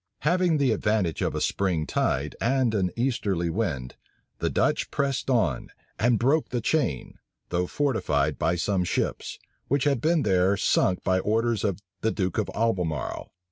[0.21, 3.97] Having the advantage of a spring tide and an easterly wind,
[4.39, 9.37] the Dutch pressed on, and broke the chain, though fortified by some ships,
[9.67, 13.31] which had been there sunk by orders of the duke of Albemarle.